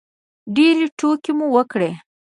[0.55, 1.91] ډېرې ټوکې مو وکړلې.